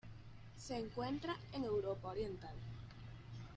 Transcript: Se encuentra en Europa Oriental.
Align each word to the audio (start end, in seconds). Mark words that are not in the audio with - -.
Se 0.57 0.75
encuentra 0.75 1.37
en 1.53 1.63
Europa 1.63 2.07
Oriental. 2.07 2.55